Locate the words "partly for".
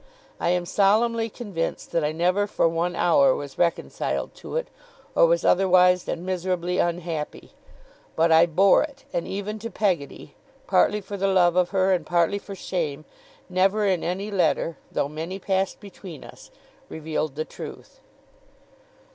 10.65-11.17, 12.03-12.55